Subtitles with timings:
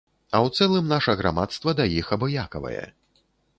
[0.37, 2.83] А ў цэлым наша грамадства да іх абыякавае.